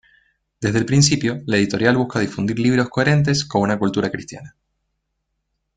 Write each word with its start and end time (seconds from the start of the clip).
Desde 0.59 0.79
el 0.79 0.87
principio, 0.87 1.43
la 1.45 1.57
editorial 1.57 1.95
busca 1.95 2.21
difundir 2.21 2.57
libros 2.57 2.89
coherentes 2.89 3.45
con 3.45 3.61
una 3.61 3.77
cultura 3.77 4.09
cristiana. 4.09 4.55